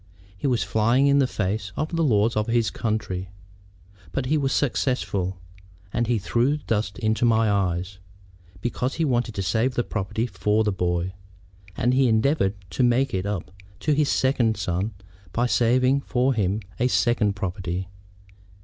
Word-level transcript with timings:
He 0.35 0.47
was 0.47 0.63
flying 0.63 1.05
in 1.05 1.19
the 1.19 1.27
face 1.27 1.71
of 1.77 1.95
the 1.95 2.01
laws 2.03 2.35
of 2.35 2.47
his 2.47 2.71
country. 2.71 3.29
But 4.11 4.25
he 4.25 4.35
was 4.35 4.51
successful; 4.51 5.37
and 5.93 6.07
he 6.07 6.17
threw 6.17 6.57
dust 6.57 6.97
into 6.97 7.23
my 7.23 7.51
eyes, 7.51 7.99
because 8.61 8.95
he 8.95 9.05
wanted 9.05 9.35
to 9.35 9.43
save 9.43 9.75
the 9.75 9.83
property 9.83 10.25
for 10.25 10.63
the 10.63 10.71
boy. 10.71 11.13
And 11.77 11.93
he 11.93 12.07
endeavored 12.07 12.55
to 12.71 12.81
make 12.81 13.13
it 13.13 13.27
up 13.27 13.51
to 13.81 13.93
his 13.93 14.09
second 14.09 14.57
son 14.57 14.95
by 15.33 15.45
saving 15.45 16.01
for 16.01 16.33
him 16.33 16.61
a 16.79 16.87
second 16.87 17.35
property. 17.35 17.87